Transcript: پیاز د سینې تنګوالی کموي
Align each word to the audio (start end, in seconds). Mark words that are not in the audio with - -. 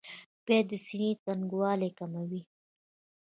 پیاز 0.45 0.65
د 0.69 0.71
سینې 0.85 1.11
تنګوالی 1.23 1.89
کموي 1.97 2.41